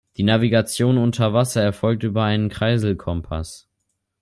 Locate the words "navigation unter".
0.23-1.31